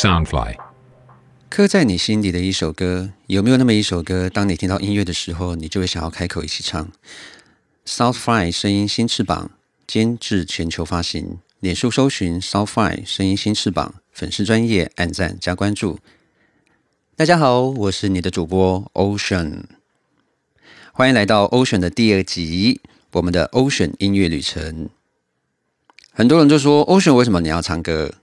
[0.00, 0.56] Soundfly，
[1.50, 4.30] 刻在你心底的一首歌，有没有那么一首歌？
[4.30, 6.90] 当你听到音乐的时候，你就会想要开口一起唱。
[7.84, 9.50] Soundfly 声音新翅膀，
[9.86, 15.98] 监制全球发行，脸书搜寻 Soundfly 声音新翅膀，粉丝专业按赞加关注。
[17.14, 19.64] 大家好，我是你的主播 Ocean，
[20.94, 22.80] 欢迎来到 Ocean 的第二集，
[23.12, 24.88] 我们的 Ocean 音乐旅程。
[26.10, 28.14] 很多人就说 Ocean 为什么你要唱歌？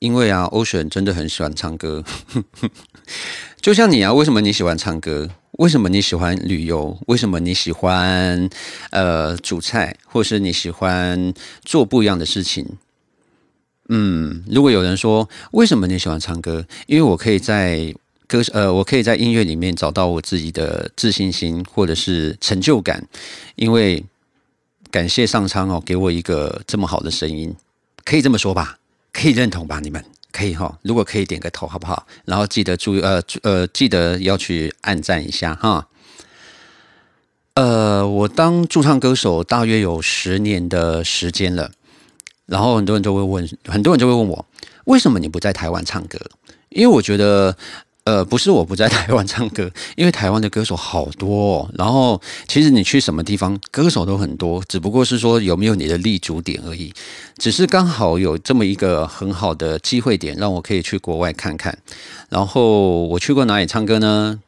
[0.00, 2.04] 因为啊，Ocean 真的很喜欢唱歌，
[3.60, 5.28] 就像你啊，为什么你喜欢唱歌？
[5.58, 6.96] 为什么你喜欢旅游？
[7.08, 8.48] 为什么你喜欢
[8.90, 11.34] 呃煮菜，或是你喜欢
[11.64, 12.64] 做不一样的事情？
[13.88, 16.64] 嗯，如果有人说为什么你喜欢唱歌？
[16.86, 17.92] 因为我可以在
[18.28, 23.08] 歌呃，我可以在音乐里面找到我自己的自信心，或者是成就感。
[23.56, 24.04] 因为
[24.92, 27.52] 感谢上苍哦，给我一个这么好的声音，
[28.04, 28.78] 可以这么说吧。
[29.12, 29.80] 可以认同吧？
[29.80, 32.06] 你们可以哈，如果可以点个头好不好？
[32.24, 35.88] 然后记得注意呃呃，记得要去按赞一下哈。
[37.54, 41.72] 呃，我当驻唱歌手大约有十年的时间了，
[42.46, 44.46] 然后很多人都会问，很多人就会问我，
[44.84, 46.18] 为什么你不在台湾唱歌？
[46.68, 47.56] 因为我觉得。
[48.08, 51.68] 呃，不是我不在台湾唱歌， 因为台湾的歌手好多。
[51.74, 56.90] 然后，其实你去什么地方，歌手都很多，只不过是说有没有你的立足点而已。
[57.36, 61.76] 只是刚好有这么一个很好的机会点，让我可以去国外看看。
[62.30, 64.40] 然后我去过哪里唱歌呢？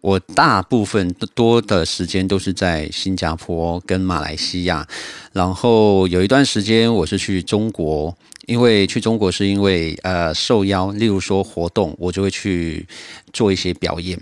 [0.00, 4.86] 我大部分多的时间都是在新加坡跟马来西亚。
[5.34, 8.16] 然后有一段时间我是去中国。
[8.46, 12.86] 因为去中国是因为呃受邀，例如说活动，我就会去
[13.32, 14.18] 做一些表演。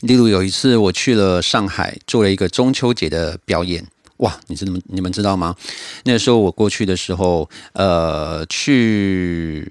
[0.00, 3.86] 例如有一次我去了上海，做了一个中秋节的表演。
[4.18, 5.54] 哇，你知道你们知道吗？
[6.04, 9.70] 那时候我过去的时候，呃，去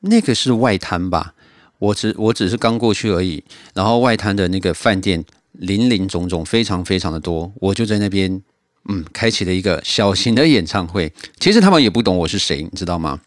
[0.00, 1.34] 那个是外滩吧？
[1.78, 3.42] 我只我只是刚过去而已。
[3.74, 7.52] 然后外滩的那个饭店林林总总，非常非常的多。
[7.56, 8.40] 我就在那边。
[8.88, 11.12] 嗯，开启了一个小型的演唱会。
[11.38, 13.20] 其实他们也不懂我是谁，你知道吗？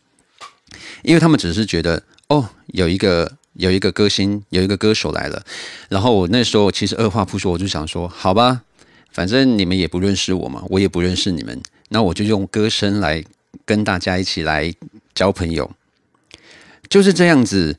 [1.04, 5.44] 因为他们只是觉得，哦，有一个有一个歌星，有一个歌手来了。
[5.90, 8.64] 然后我那时候其实二话不说，我就想说，好吧，
[9.12, 13.24] 反正你们也不认识我嘛，我也不认识你们，那我就用歌声来
[13.66, 14.74] 跟大家一起来
[15.14, 15.72] 交朋友，
[16.90, 17.78] 就是这样子。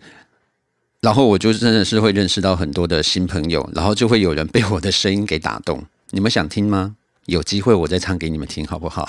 [1.01, 5.85] 然后我就真的是会认识到很多的新朋友，然后就会有人被我的声音给打动。
[6.11, 6.97] 你们想听吗？
[7.27, 9.09] 有机会我再唱给你们听，好不好？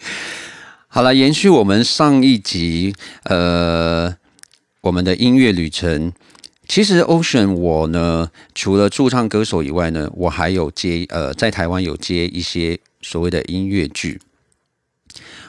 [0.88, 2.94] 好了，延续我们上一集，
[3.24, 4.16] 呃，
[4.80, 6.12] 我们的音乐旅程。
[6.66, 14.20] 其实 Ocean 我呢，除了驻唱歌手以外呢，我还有接呃，在台湾有接一些所谓的音乐剧。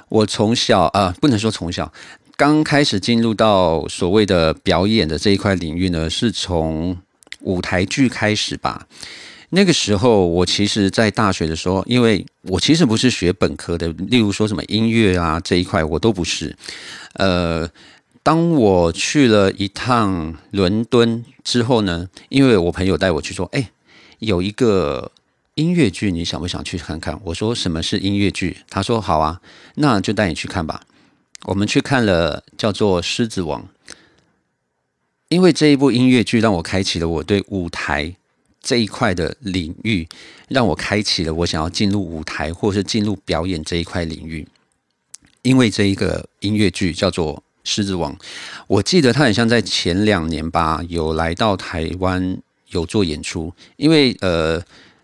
[0.09, 1.93] 我从小啊，不能说从小，
[2.35, 6.97] 刚开始进入到所谓的表演的这一块领域呢，是从
[7.41, 8.88] 舞台剧开始吧。
[9.53, 16.56] 那个时候，我其实，在大学的时候，因为我其实不是学本科的，例如说什么音乐啊这一块，我都不是。
[17.16, 17.69] 呃，
[18.23, 23.72] 当我去了一趟伦敦之后呢，因为我朋友带我去说，哎，
[24.19, 25.12] 有一个
[25.56, 27.19] 音乐剧，你想不想去看看？
[27.25, 28.56] 我说什么是音乐剧？
[28.69, 29.41] 他说好啊，
[29.75, 30.83] 那就带你去看吧。
[31.44, 33.63] 我们去看了叫做《狮子王》，
[35.28, 38.16] 因为这一部音乐剧让我开启了我对舞台。
[38.61, 40.07] 这一块的领域
[40.47, 44.47] 让我开启了我想要进入舞台或是进入表演这一块领域，
[45.41, 48.13] 因为这一个音乐剧叫做《狮子王》，
[48.67, 52.38] 我记得他很像在前两年吧，有来到台湾
[52.69, 54.61] 有做演出，因为呃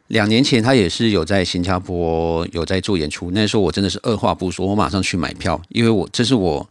[0.07, 6.69] 两年前他也是有在新加坡有在做演出，那时候我真的是二话不说，我马上去买票，因为我这是我。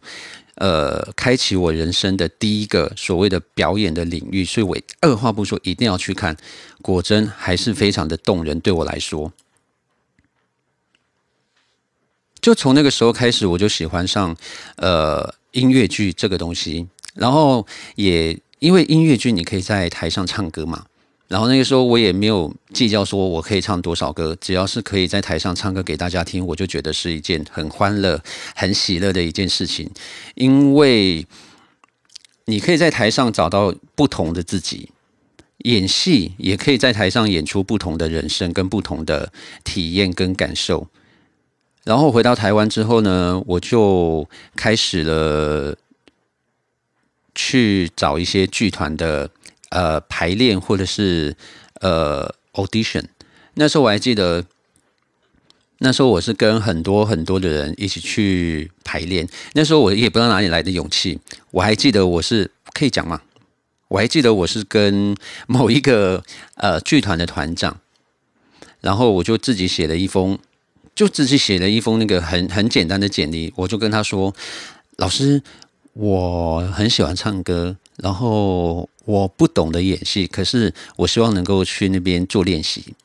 [0.57, 6.35] 呃，开启我人生的第一个所谓的表演的领域，所以我二话不说一定要去看。
[6.81, 9.31] 果真还是非常的动人，对我来说。
[12.41, 14.35] 就从那个时候开始，我就喜欢上
[14.77, 20.85] 呃音乐剧这个东西，然后也因为音乐剧，你可以在台上唱歌嘛。
[21.27, 28.23] 然后那个时候我也没有计较说我可以唱多少歌，只要是可以在台上唱歌给大家听，我就觉得是一件很欢乐、
[28.55, 29.91] 很喜乐的一件事情。
[30.35, 31.27] 因为
[32.45, 34.89] 你可以在台上找到不同的自己，
[35.65, 39.33] 演戏也可以在台上演出不同的人生跟不同的
[39.65, 40.87] 体验跟感受。
[41.83, 45.77] 然后回到台湾之后呢，我就开始了
[47.35, 49.29] 去找一些剧团的。
[49.69, 51.35] 呃，排练或者是
[51.81, 53.03] 呃 audition，
[53.55, 54.45] 那时候我还记得，
[55.79, 61.19] 那时候我是跟很多很多的人一起去排练，那时候我也不知道哪里来的勇气。
[61.51, 63.21] 我还记得我是可以讲吗？
[63.89, 65.15] 我还记得我是跟
[65.47, 66.23] 某一个
[66.55, 67.79] 呃剧团的团长，
[68.81, 70.37] 然后我就自己写了一封，
[70.95, 74.33] 就自己写了一封那个很很简单的简历，我就跟他说
[74.97, 75.41] ：“老师，
[75.93, 82.95] 我很喜欢唱歌，然后我不懂得演戏，可是我希望能够去那边做练习。”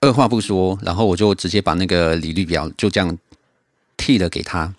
[0.00, 3.18] 二话不说，然后我就直接把那个履历表就这样
[3.96, 4.74] 替了给他。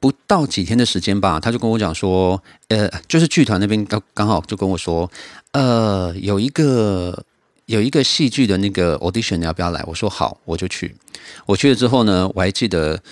[0.00, 5.10] 不到几天的时间吧，他就跟我讲说，呃，就是剧团那边刚刚好就跟我说，
[5.52, 7.24] 呃，有一个
[7.66, 9.82] 有一个戏剧的那个 audition，你要不要来？
[9.86, 10.94] 我说好，我就去。
[11.46, 13.02] 我去了之后呢，我还记得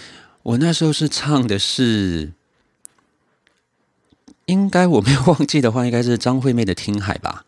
[0.43, 2.33] 我那时候是唱的是，
[4.47, 7.45] 应该我没有忘记的话，应该是张惠妹的《听海》吧。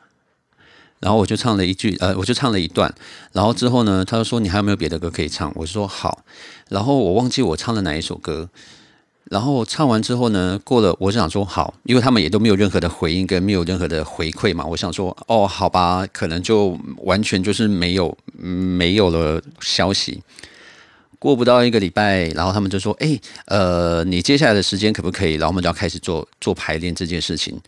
[1.01, 2.93] 然后我就唱了一句，呃，我就唱了一段。
[3.33, 6.25] 然后之后呢，他就说：“你还有没有别的歌可以唱？”我说：“好。”
[6.69, 8.49] 然后我忘记我唱了哪一首歌。
[9.31, 20.21] 然后唱完之后呢，过了，我就想说：“好，因为他们也都没有任何的回应，跟没有任何的回馈嘛。”我想说：“哦，好吧，可能就完全就是没有没有了消息。”
[21.19, 27.61] 过不到一个礼拜，然后他们就说：“哎，呃，你接下来的时间可不可以？”然后我们就要开始做做排练这件事情。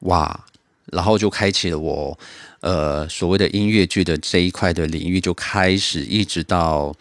[0.00, 0.44] 哇！
[0.90, 2.18] 然后就开启了我，
[2.60, 6.96] 呃，所谓的音乐剧的这一块的领域，就开始一直到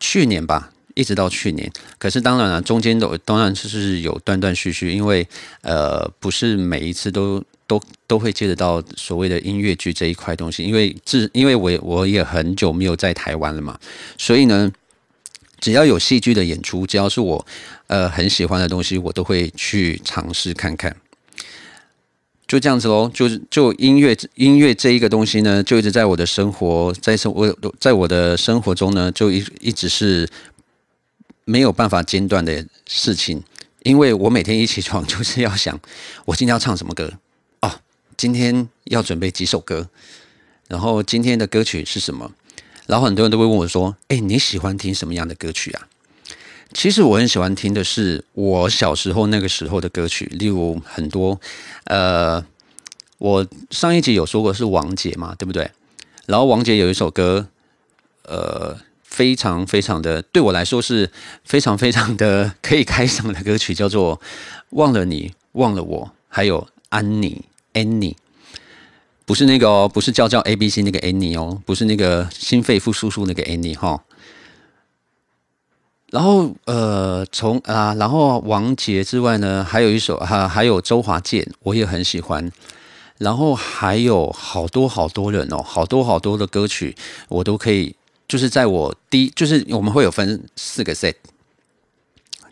[0.00, 1.70] 去年吧，一直到去年。
[1.98, 5.28] 可是当然了，中间都当然就是有断断续续，因为
[5.60, 13.78] 呃，不是每一次都都都会接得到所谓的音乐剧这一块东西，因为自因为我我也很久没有在台湾了嘛，
[14.16, 14.70] 所以呢，
[15.60, 17.46] 只要有戏剧的演出，只要是我
[17.88, 20.96] 呃很喜欢的东西，我都会去尝试看看。
[22.46, 30.28] 就这样子喽，就是就音乐音乐这一个东西呢，就一直在我的生活，在生我在我的生活中呢，就一一直是
[31.44, 33.42] 没有办法间断的事情。
[33.82, 35.80] 因为我每天一起床 就是要想，
[36.24, 37.12] 我今天要唱什么歌，
[38.16, 39.88] 今天要准备几首歌，
[40.68, 42.32] 然后今天的歌曲是什么？
[42.86, 45.88] 然后很多人都会问我说：“哎，你喜欢听什么样的歌曲啊？”
[46.72, 51.40] 其实我很喜欢听的是我小时候那个时候的歌曲，例如很多，
[51.84, 52.44] 呃，
[53.18, 55.70] 我上一集有说过是王杰嘛，对不对？
[56.26, 57.48] 然后王杰有一首歌，
[58.22, 61.10] 呃，非常非常的对我来说是
[61.44, 64.18] 非常非常的可以开嗓的歌曲，叫做
[64.70, 67.44] 《忘了你忘了我》，还有《安妮》
[67.76, 68.16] Annie，
[69.26, 74.02] 不是那个哦，不是叫叫 A B C 那个 Annie 哦，不是那个心肺复苏术那个 Annie 哈。
[76.10, 82.50] 然后呃，从啊，然后王杰之外呢，还有一首哈，还有周华健，我也很喜欢。
[83.18, 86.94] 然后还有好多好多人哦，好多好多的歌曲，
[87.28, 87.96] 我都可以，
[88.28, 91.14] 就是在我第，就是我们会有分四个 set，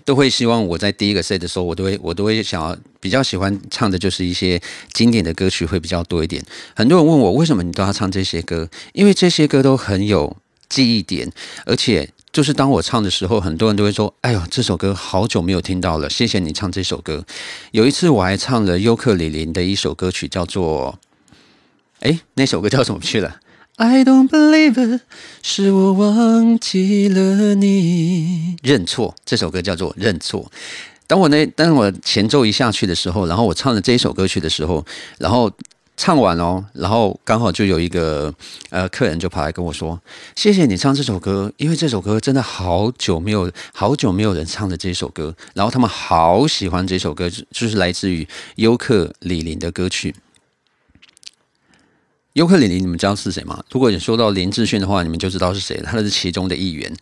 [0.05, 4.61] 都会希望我在第一个 set 的时候，我都会我都会想要比较喜欢唱的就是一些
[4.93, 6.45] 经典的歌曲会比较多一点。
[6.75, 10.37] 很多人问我为什么你都要唱这些歌，因为这些歌都很有
[10.69, 11.33] 记忆点，
[11.67, 12.11] 而且。
[12.35, 17.25] 就是当我唱的时候，很多人都会说：“哎呦，这首歌好久没有听到了，谢谢你唱这首歌。”
[17.71, 20.99] 有一次我还唱了尤克里里的一首歌曲，叫做……
[22.00, 23.37] 哎，那首歌叫什么去了
[23.76, 25.03] ？I don't believe it，
[25.43, 28.56] 是我忘记了你。
[28.62, 30.43] 认错，这首歌叫做《认错》。
[31.07, 34.85] 当我那当我前奏一下去的时候，然后我唱了这一首歌曲的时候，
[35.19, 35.50] 然后。
[35.97, 38.35] 唱完哦，然后刚好就有一个
[38.71, 39.97] 呃客人就跑来跟我说
[40.35, 48.26] ：“谢谢你唱这首歌，因为这首歌真的好久没有好久没有人唱的这首歌，然后他们好喜欢这首歌，就是来自于
[48.57, 50.12] 尤克里里的歌曲。”
[52.35, 53.62] 尤克里里，你们知道是谁吗？
[53.71, 55.88] 如果你说到林志炫的话，你们就知道是谁了。
[55.88, 56.93] 他是其中的一员。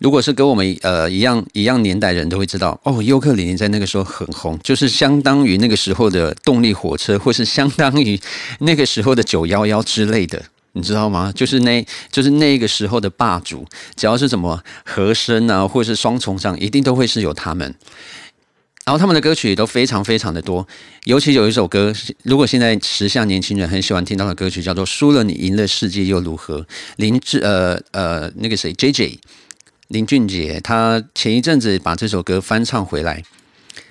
[0.00, 8.20] 如果是跟我们呃一样一样年代人都会知道哦，尤克里里在那个时候很红，就是相当于那个时候的动力火车，或是相当于
[8.58, 11.30] 那个时候的九幺幺之类的，你知道吗？
[11.32, 17.72] 就是那，就是那个时候的霸主，只要是什么和声啊，或是双重唱，一定都会是有他们。
[18.84, 20.66] 然后他们的歌曲都非常非常的多，
[21.04, 26.60] 尤其有一首歌，如果现在时下年轻人很喜欢听到的歌曲，叫做《输了你赢了世界又如何》。
[26.96, 29.20] 林志呃呃那个谁 J J
[29.86, 33.22] 林俊杰，他前一阵子把这首歌翻唱回来，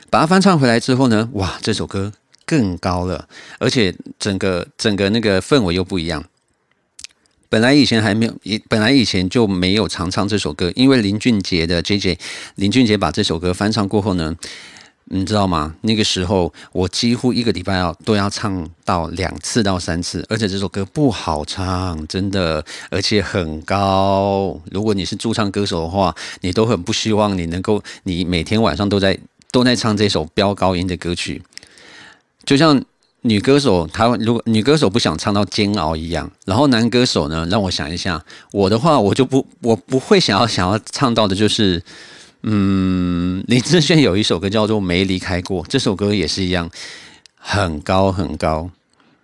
[0.10, 2.12] 把它翻唱回来之后呢，哇，这首歌
[2.46, 3.30] 更高了，
[3.60, 6.26] 而且整个整个那个氛围又不一样。
[7.48, 12.20] 本来以前还没有，本来以前就没有常唱这首歌，因为林俊杰的 J J
[12.56, 14.36] 林俊杰把这首歌翻唱过后呢。
[15.06, 15.76] 你知道吗？
[15.82, 24.58] 那个时候我几乎一个礼拜要都要唱到两次到三次，而且这首歌不好唱，真的，而且很高。
[24.72, 29.18] 如果你是驻唱歌手的话，你都很不希望你能够，你每天晚上都在
[29.52, 31.42] 都在唱这首飙高音的歌曲，
[32.46, 32.82] 就像
[33.22, 41.84] 女歌手她如果女歌手不想唱到煎熬一样，然后男歌手呢，让我想一下，我的话我就不我不会想要想要唱到的就是。
[42.44, 46.70] 嗯，林志炫有一首歌叫做《没离开过》，这首歌也是一样，
[47.36, 48.70] 很高很高。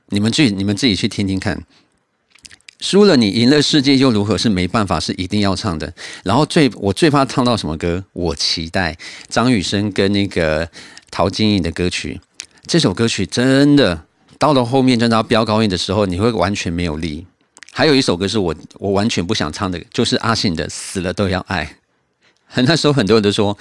[0.09, 1.63] 你们自己你们自己去听听看。
[2.79, 4.37] 输了你赢了世界又如何？
[4.37, 5.91] 是没办法，是一定要唱的。
[6.23, 8.03] 然后最我最怕唱到什么歌？
[8.13, 8.95] 我期待
[9.27, 10.69] 张雨生跟那个
[11.09, 12.21] 陶晶莹的歌曲。
[12.67, 14.03] 这首歌曲真的
[14.37, 17.25] 到了后面真的要飙高音的时候，你会完全没有力。
[17.71, 21.65] 还有一首歌是我我完全不想唱的，就是阿信的《死了都要爱》。
[22.65, 23.55] 那时候很多人都说：“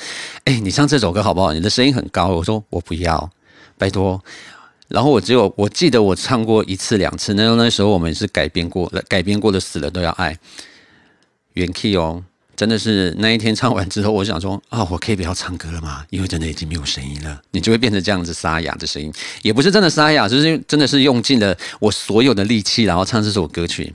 [0.44, 1.52] 哎，你唱这首歌好不好？
[1.52, 3.30] 你的声音很高。”我说：“我不要，
[3.76, 4.22] 拜托。”
[4.88, 7.34] 然后我只有我记得我唱过一次两次。
[7.34, 10.32] 那那时候我们是改编过，改编过的《死了都要爱》
[11.54, 12.22] 原 key 哦，
[12.54, 16.04] 真的是那一天唱完之后，我想说：“啊，我可以不要唱歌了吗？
[16.10, 19.12] 因为真的已经没有声音了。”你就会变成这样子沙哑的声音，
[19.42, 23.92] 也不是真的沙哑，就是真的是用尽了我所有的力气，然后唱这首歌曲。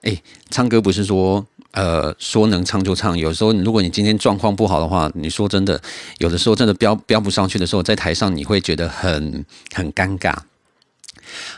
[0.00, 1.46] 哎，唱歌不是说。
[1.74, 3.18] 呃，说能唱就唱。
[3.18, 5.80] 有时候，如果你今天状况不好的话，你说真的，
[6.18, 10.34] 有的时候真的飙飙不上去的时候，在台上你会觉得很很尴尬。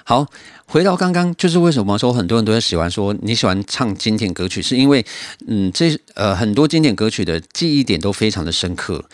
[0.04, 0.26] 好，
[0.66, 5.04] 回到刚刚，就是为什么说很多人都喜欢说你喜欢唱经典歌曲，是因为
[5.46, 9.04] 嗯，这呃很多经典歌曲的记忆点都非常的深刻。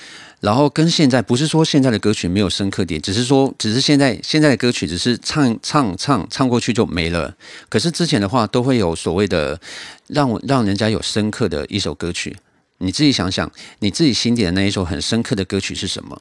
[0.42, 7.32] 然后跟现在不是说现在的歌曲没有深刻点，只是说只是现在现在的歌曲只是唱唱唱唱过去就没了。
[7.68, 9.60] 可是之前的话都会有所谓的
[10.08, 12.36] 让我让人家有深刻的一首歌曲。
[12.78, 16.20] 你自己想想，你自己心底的那一首很深刻的歌曲是什么？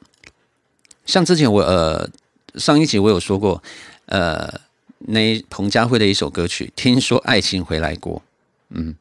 [1.07, 2.07] 像之前我呃
[2.57, 3.63] 上一集我有说过，
[4.05, 4.61] 呃
[4.99, 8.17] 那彭佳慧的一首歌曲《听说爱情回来过》。
[8.69, 8.95] 嗯，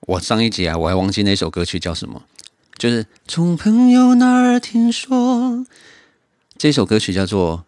[0.00, 2.20] 我上一集啊我还忘记那首歌曲叫什么。
[2.76, 5.64] 就是从朋友那儿听说，
[6.58, 7.64] 这首歌曲叫做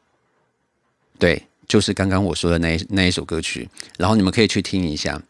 [1.19, 3.69] “对”，就是刚刚我说的那那一首歌曲。
[3.99, 5.23] 然后你们可以去听一下，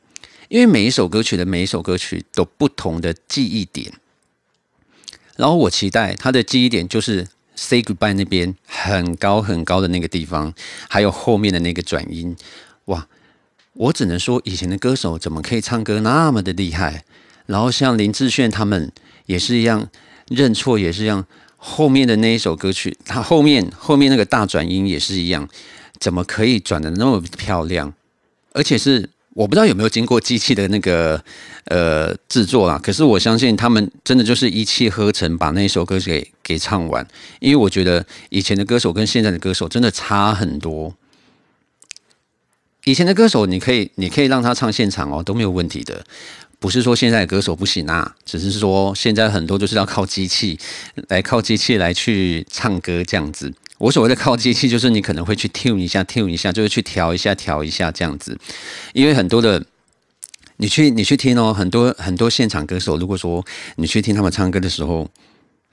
[0.48, 3.92] 因为每一首歌曲的每一首歌曲都不同的记忆点。
[5.36, 10.54] 然后我期待他的记忆点就是 “say goodbye” 那边很高很高的那个地方，
[10.88, 12.34] 还有后面的那个转音。
[12.86, 13.06] 哇！
[13.74, 17.04] 我只能说，以前的歌手怎么可以唱歌那么的厉害？
[17.44, 18.90] 然后像林志炫他们。
[19.26, 19.88] 也是一样，
[20.28, 21.26] 认错也是一样。
[21.58, 25.48] 后面的那一首歌曲，它后面后面那个大转音也是一样，
[25.98, 27.92] 怎么可以转的那么漂亮？
[28.52, 31.22] 而且是我不知道有没有经过机器的那个
[31.64, 32.78] 呃制作啦。
[32.82, 37.06] 可是我相信他们真的就是一气呵成把那一首歌给给唱完。
[37.40, 40.94] 因为我觉得以前的歌手跟现在的歌手真的差很多。
[42.84, 46.06] 以前的歌手你可以你可以让他唱现场哦都没有问题的。
[46.58, 50.58] 不是说现在的歌手不行啊，只是说现在很多就是要靠机器
[51.08, 53.52] 来靠机器来去唱歌这样子。
[53.78, 58.38] 我所谓的靠机器，就是你可能会去 tune 一下，tune 一下，就是去调一下，调一下这样子。
[58.94, 59.62] 因为很多的，
[60.56, 63.44] 你去你去听哦，很多很多现场歌手，如果说
[63.76, 65.06] 你去听他们唱歌的时候，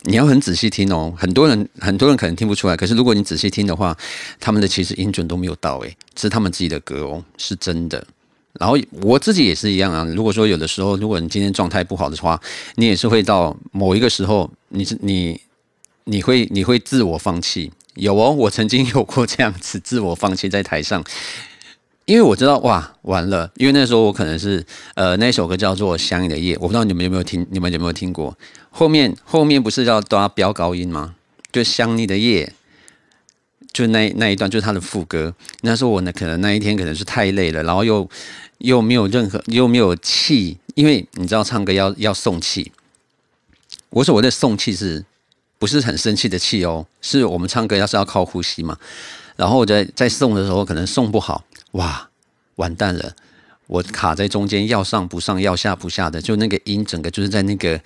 [0.02, 1.13] 你要很仔细听哦。
[1.18, 3.98] 很多人很多人可能听不出来，可是如果你仔细听的话，
[4.38, 8.06] 他们的其实音准都没有到，诶，是他们自己的歌哦，是真的。
[8.60, 10.04] 然后我自己也是一样啊。
[10.16, 12.40] 如果说有的时候，如果你今天状态不好的话，
[12.76, 15.42] 你也是会到某一个时候，你是你
[16.06, 17.72] 你会你会自我放弃。
[17.96, 21.04] 有哦，我曾经有过这样子自我放弃在台上，
[22.06, 28.36] 因为我知道哇完了，因为那时候我可能是呃那首歌叫做《想你的夜》，我不知道你们有没有听，你们有没有听过？
[28.72, 31.16] 后面后面不是要都要飙高音吗？
[31.52, 32.52] 就《想你的夜》。
[33.74, 35.34] 就那那一段，就是他的副歌。
[35.62, 38.08] 那时候我呢，可能那一天可能是太累了，然后又
[38.60, 42.72] 又没有任何又没有气，因为你知道唱歌要要送气。
[43.89, 45.03] 我所谓的送气是
[45.58, 46.86] 不是很生气的气哦？
[47.01, 48.77] 是我们唱歌要是要靠呼吸嘛。
[49.36, 52.10] 然后我在在送的时候可能送不好，哇，
[52.56, 53.15] 完蛋了！
[53.65, 57.82] 我卡在中间，要上不上，要下不下的，就那个音整个就是在那个。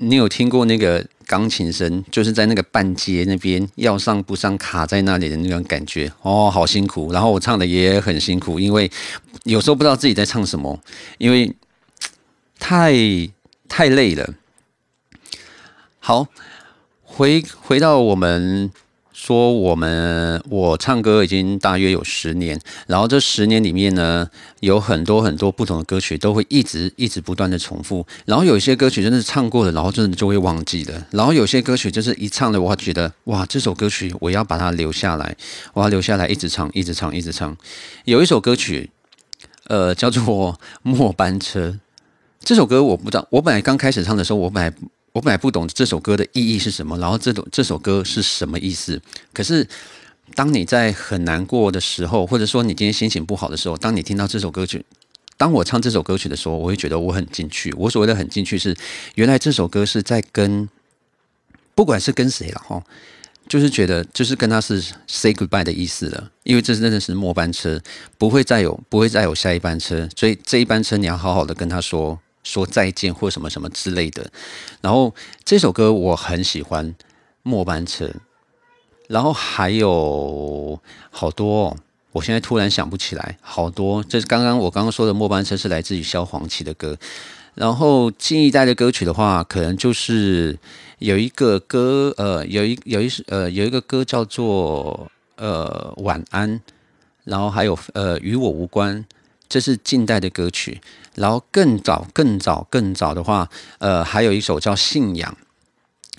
[0.00, 7.12] 你有听过那个钢琴声，就是在那个半阶那边要上不上卡在那里的那种感觉哦，好辛苦。
[7.12, 8.88] 然后我唱的也很辛苦，因为
[9.42, 10.80] 有时候不知道自己在唱什么，
[11.18, 11.52] 因为
[12.60, 12.94] 太
[13.68, 14.34] 太累了。
[15.98, 16.28] 好，
[17.02, 18.70] 回回到我们
[19.28, 24.26] 说我们我唱歌已经大约有十年，然后这十年里面呢，
[24.60, 35.36] 有很多很多不同的歌曲都会一直一直不断的重复，然后有一些歌曲真的是唱过了，然后真的就会忘记了，然后有些歌曲就是一唱的，我觉得哇，这首歌曲我要把它留下来，
[35.74, 37.54] 我要留下来一直唱，一直唱，一直唱。
[38.06, 38.90] 有一首歌曲，
[39.66, 40.24] 呃，叫做
[40.80, 41.68] 《末班车》，
[42.40, 44.72] 这首歌我不知道，我本来刚开始唱的时候，我本来。
[45.18, 49.02] 我本来不懂这首歌的意义是什么，然后这首这首歌是什么意思？
[49.32, 49.66] 可是
[50.36, 54.86] 当你在很难过的时候，或者说你今天心情不好的时候，当你听到这首歌曲，
[55.36, 57.74] 当我唱这首歌曲的时候，我会觉得我很进去。
[57.76, 58.76] 我所谓的很进去，是
[59.16, 60.68] 原来这首歌是在跟，
[61.74, 62.80] 不管是跟谁了哈，
[63.48, 67.82] 就是觉得就是跟他是 say goodbye 的意思了，因为这是真的是末班车，
[68.16, 72.20] 不会再有不会再有下一班车，所以这一班车你要好好的跟他说。
[72.48, 74.30] 说再见或什么什么之类的，
[74.80, 75.14] 然后
[75.44, 76.86] 这首歌我很喜欢
[77.42, 78.06] 《末班车》，
[79.06, 81.76] 然后还有好多，哦
[82.12, 84.02] 我现在突然想不起来，好多。
[84.02, 86.96] 这是刚刚我刚刚说的《末班车》是来自于萧煌奇的歌，
[87.54, 90.58] 然后近一代的歌曲的话，可能就是
[91.00, 96.60] 有一个歌，呃，有一有一呃有一个歌叫做呃晚安，
[97.24, 99.04] 然后还有呃与我无关，
[99.48, 100.80] 这是近代的歌曲。
[101.14, 105.36] 然后更早、更早、更早的话，呃，还有一首叫《信仰》，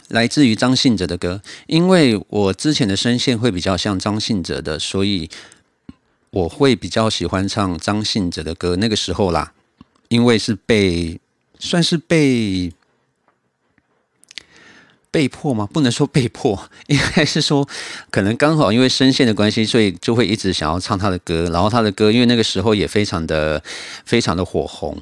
[0.09, 1.41] 来自于张信哲的歌。
[1.67, 5.29] 因为我之前的声线会比较像张信哲的，所以
[6.31, 8.75] 我会比较喜欢唱张信哲的歌。
[8.75, 9.53] 那个时候啦，
[10.09, 11.19] 因为是被
[11.59, 12.73] 算是被。
[15.11, 15.67] 被迫吗？
[15.71, 17.67] 不能说被迫， 应该是说，
[18.11, 21.49] 可能刚好因为声线的关系，所以就会一直想要唱他的歌。
[21.51, 23.61] 然后他的歌，因为那个时候也非常的、
[24.05, 24.97] 非常的火红。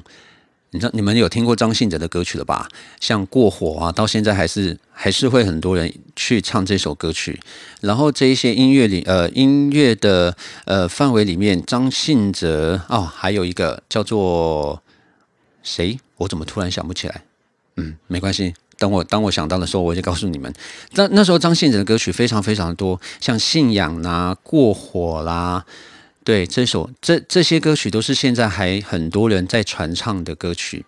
[0.70, 2.68] 你知道，你们有听过张信哲的歌曲了吧？
[3.00, 7.40] 像《过火》啊，到现在还是还是会很多人去唱这首歌曲。
[7.80, 10.36] 然后这一些音乐里，呃，音乐的
[10.66, 14.82] 呃范围里面，张信哲哦，还有一个叫做
[15.62, 15.98] 谁？
[16.18, 17.22] 我怎么突然想不起来？
[17.76, 18.52] 嗯，没关系。
[18.78, 20.54] 等我当我想到的时候，我就告诉你们。
[20.92, 25.66] 那那时候张信哲的歌曲非常非常多，像《信仰》啦、《过火》啦，
[26.22, 30.86] 对，这首这这些歌曲都是现在还很多人在传唱的歌曲。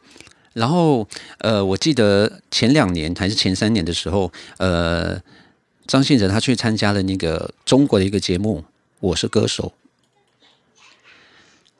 [0.52, 5.20] 然后，呃，我记得前两年还是前三年的时候，呃，
[5.86, 8.60] 张信哲他去参加了那个中国的一个节目
[9.00, 9.72] 《我是歌手》，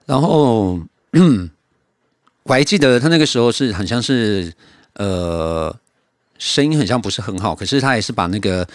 [0.07, 0.81] 然后
[2.43, 4.53] 我还记得他那个时候是很像是
[4.95, 5.77] 呃。
[6.41, 8.67] 声音很像不是很好，可是他也是把那个，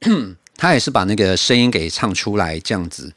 [0.58, 3.14] 他也是把那个声音给唱出来这样子，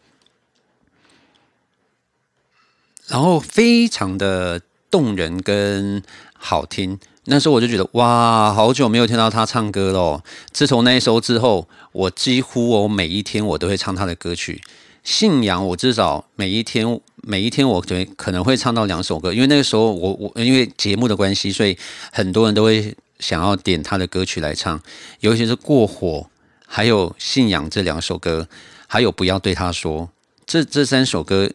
[3.08, 6.02] 然后非常的动人跟
[6.34, 6.98] 好听。
[7.26, 10.24] 那时候我就觉得哇，好久没有听到他唱歌了。
[10.52, 14.62] 自从那一首之后，我几乎我每一天我都会唱他的歌曲。
[15.04, 17.84] 信仰我至少每一天每一天我
[18.16, 21.78] 可能会唱到两首歌，因为那个时候我我因为节目的关系，所以
[22.14, 22.96] 很多人都会。
[23.24, 24.82] 想要点他的歌曲来唱，
[25.22, 26.30] 尤其是过火，
[26.68, 28.50] 还有信仰这两首歌，
[28.86, 30.10] 还有不要对他说，
[30.46, 31.50] 这这三首歌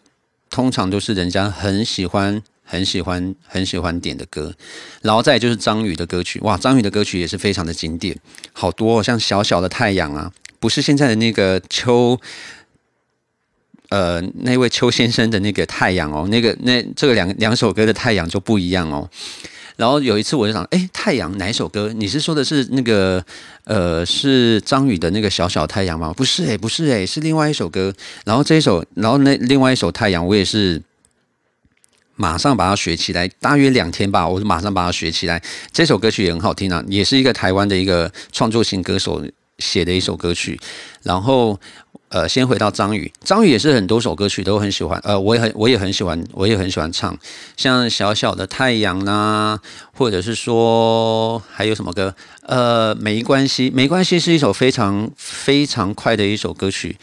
[0.49, 4.55] 通常都是人家很喜欢、很喜欢、很喜欢点的歌。
[5.03, 8.19] 然后再就是张宇的歌曲，哇，张宇的歌曲也是非常的经典，
[8.55, 12.19] 好多哦像小小的太阳啊，不是现在的那个邱，
[13.91, 19.11] 呃，那位邱先生的那个太阳哦，那个那这个两两首歌的太阳就不一样哦。
[19.79, 21.93] 然后有一次我就想，哎，太阳哪首歌？
[21.95, 23.25] 你是说的是那个，
[23.63, 26.13] 呃，是张宇的那个小小太阳吗？
[26.13, 27.95] 不是哎，不是哎，是另外一首歌。
[28.25, 30.83] 然后这一首，然后那另外一首太阳，我也是
[32.17, 35.41] 马上把它学起来，大约两天吧，我就马上把它学起来。
[35.73, 39.25] 这首歌曲也很好听啊，也是一个台湾的一个创作型歌手
[39.59, 40.59] 写的一首歌曲。
[41.05, 41.59] 然后。
[42.11, 47.15] 呃，先回到张宇，张宇也是很多首歌曲都很喜欢，呃，我也很我也很喜欢，我也很喜欢唱，
[47.55, 49.59] 像小小的太阳呐，
[49.93, 52.15] 或者是说还有什么歌，
[52.47, 56.97] 呃，没关系，没关系是一首非常非常快的一首歌曲，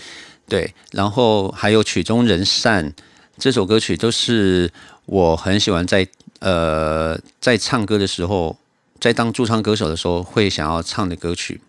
[0.49, 2.91] 对，然后还有曲终人散
[3.37, 4.71] 这首歌曲都是
[5.05, 6.07] 我很喜欢在
[6.39, 8.57] 呃在唱歌的时候，
[8.99, 11.61] 在当驻唱歌手的时候会想要唱的歌曲，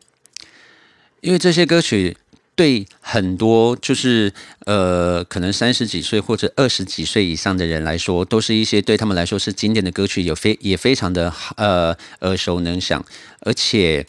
[1.20, 2.16] 因为这些歌曲。
[2.56, 4.32] 对很多就是
[4.64, 13.04] 呃，可能三十几岁或者二十几岁以上的人来说，都是一些对他们来说是经典的歌曲，有非也非常的呃耳熟能详，
[13.40, 14.06] 而且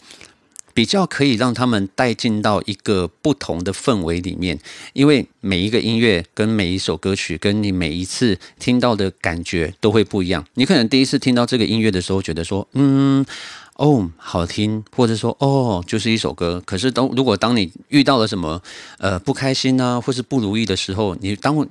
[0.78, 4.56] 比较可以让他们带进到一个不同的氛围里面，
[4.92, 10.46] 因为每一个音乐跟每一首歌曲，跟你每一次听到的感觉都会不一样。
[10.54, 13.26] 你可能第一次听到这个音乐的时候，觉得说，嗯，
[13.74, 16.62] 哦，好听，或者说，哦，就是一首歌。
[16.64, 18.62] 可是，当如果当你遇到了什么，
[18.98, 21.66] 呃，不开心啊，或是不如意的时候，你当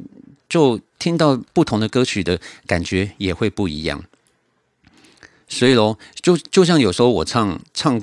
[0.49, 4.03] 就听到不同的歌曲的感觉也会不一样。
[5.47, 8.01] 所以喽，就就像有时候我唱唱。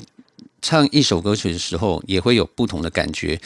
[0.65, 3.39] 唱一首歌曲的时候，也会有不同的感觉。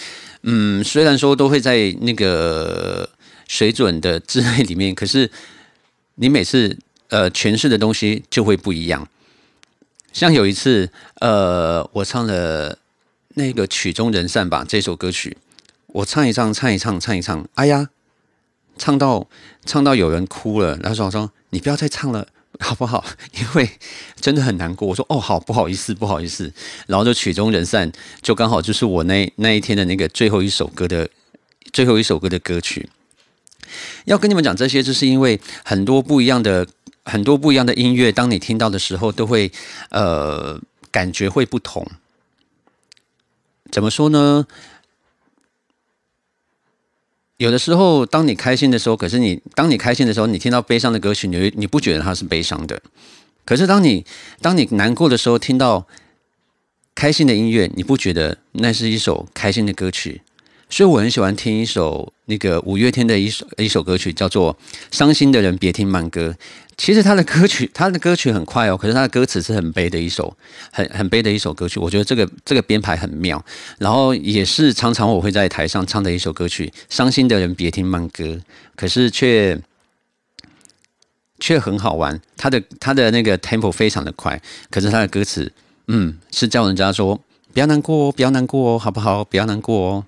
[0.42, 3.11] 嗯，虽然说都会在那个
[3.48, 5.28] 水准的之内里面，可是
[6.14, 6.78] 你每次
[7.09, 9.09] 呃诠释的东西就会不一样。
[10.12, 12.78] 像有一次，呃，我唱了
[13.35, 15.37] 那个曲终人散吧这首歌曲，
[15.88, 17.88] 我唱一唱，唱一唱，唱一唱，哎呀，
[18.76, 19.28] 唱到
[19.66, 22.28] 唱到有人哭了，然后说说：“你不要再唱了。”
[22.61, 23.04] 好不好？
[23.38, 23.70] 因为
[24.20, 24.88] 真的很难过。
[24.88, 26.52] 我说哦，好，不好意思，不好意思。
[26.87, 31.08] 然后就曲终人散，就刚好就是我那那一天的那个最后一首歌的
[31.72, 32.88] 最后一首歌的歌曲。
[34.06, 36.66] 要跟你们讲这些，就是因为很多不一样的
[37.04, 39.52] 很多不一样的音乐，当你听到的时候，都会
[39.90, 40.58] 呃
[40.90, 41.87] 感觉会不同。
[43.70, 44.46] 怎么说呢？
[47.38, 52.83] 有的时候，当你开心的时候，可是你当你开心的时候，你听到悲伤的歌曲，你你不觉得它是悲伤的？
[53.44, 54.05] 可是当你
[54.42, 55.87] 当你难过的时候，听到
[56.96, 60.22] 开心的音乐，你不觉得那是一首开心的歌曲？
[60.70, 64.54] 所以我很喜欢听一首那个五月天的一首一首歌曲，叫做
[64.90, 66.28] 《伤心的人别听慢歌》。
[66.76, 70.37] 其实他的歌曲，他的歌曲很快哦，可是他的歌词是很悲的一首，
[70.70, 71.81] 很很悲的一首歌曲。
[71.81, 73.44] 我觉得这个这个编排很妙，
[73.78, 76.72] 然后也是常常我会在台上唱的一首歌曲。
[76.88, 78.38] 伤心的人别听慢歌，
[78.76, 79.61] 可是却
[81.40, 82.20] 却很好玩。
[82.37, 85.50] 他的他的那个 tempo 非常的快，可是他的歌词，
[85.88, 87.20] 嗯，是叫人家说
[87.52, 89.24] 不要难过哦，不要难过哦，好不好？
[89.24, 90.04] 不要难过哦。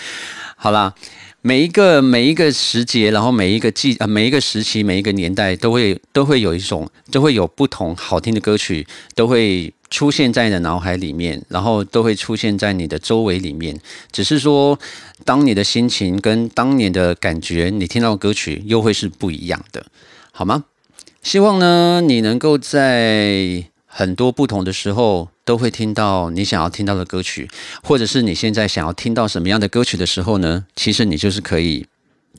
[0.56, 0.92] 好啦，
[1.40, 13.80] 每一个每一个时节，然后每一个季啊，每一个时期，每一个年代，都会都会有一种，都会有不同好听的歌曲，都会出现在你的脑海里面，然后都会出现在你的周围里面。
[14.10, 14.78] 只是说，
[15.24, 19.86] 当你的心情跟当年的感觉，你听到歌曲又会是不一样的，
[20.32, 20.64] 好吗？
[21.22, 23.64] 希望呢，你能够在。
[23.98, 27.50] 很多不同的时候，都会听到你想要听到的歌曲，
[27.82, 30.66] 或者是你现在想要听到什么样的歌曲的时候呢？
[30.76, 31.84] 其实你就是可以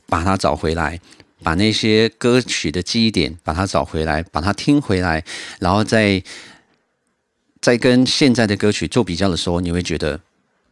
[0.06, 0.98] 把它找回来，
[1.42, 5.22] 把那些歌曲的记忆点把它找回来，把它听回来，
[5.58, 6.22] 然后再
[7.60, 10.18] 在跟现在的歌曲做比较的时候，你会觉得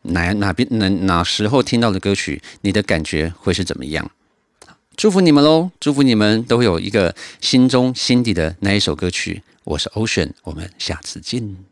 [0.05, 4.11] 哪哪边哪哪时候听到的歌曲，你的感觉会是怎么样？
[4.99, 5.71] 祝福你们喽！
[5.79, 9.45] 祝福你们都有一个心中心底的那一首歌曲。
[9.63, 11.68] 我是 Ocean，我们下次见。